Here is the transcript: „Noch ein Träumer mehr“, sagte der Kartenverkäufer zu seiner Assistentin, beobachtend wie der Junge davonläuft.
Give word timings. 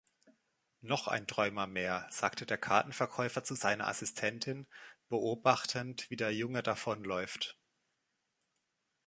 „Noch 0.81 1.07
ein 1.07 1.27
Träumer 1.27 1.67
mehr“, 1.67 2.07
sagte 2.09 2.47
der 2.47 2.57
Kartenverkäufer 2.57 3.43
zu 3.43 3.53
seiner 3.53 3.87
Assistentin, 3.87 4.65
beobachtend 5.09 6.09
wie 6.09 6.15
der 6.15 6.33
Junge 6.33 6.63
davonläuft. 6.63 7.55